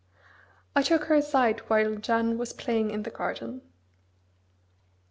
[0.75, 3.61] I took her aside while Jeanne was playing in the garden.